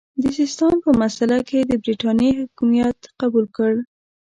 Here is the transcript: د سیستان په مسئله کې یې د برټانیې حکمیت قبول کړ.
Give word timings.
د 0.21 0.23
سیستان 0.37 0.75
په 0.85 0.91
مسئله 1.01 1.37
کې 1.47 1.55
یې 1.59 1.65
د 1.69 1.73
برټانیې 1.83 2.31
حکمیت 2.39 2.99
قبول 3.19 3.45
کړ. 3.57 3.71